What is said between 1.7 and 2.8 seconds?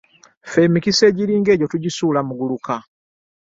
tujisuula muguluka.